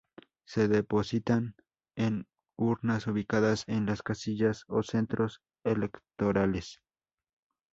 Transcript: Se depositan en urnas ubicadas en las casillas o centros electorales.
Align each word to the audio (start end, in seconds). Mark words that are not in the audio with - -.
Se 0.47 0.67
depositan 0.67 1.53
en 1.95 2.25
urnas 2.57 3.05
ubicadas 3.05 3.65
en 3.67 3.85
las 3.85 4.01
casillas 4.01 4.63
o 4.67 4.81
centros 4.81 5.43
electorales. 5.63 6.81